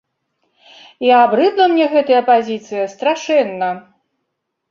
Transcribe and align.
І 1.07 1.11
абрыдла 1.23 1.65
мне 1.73 1.85
гэтая 1.95 2.21
пазіцыя 2.31 2.85
страшэнна. 2.93 3.67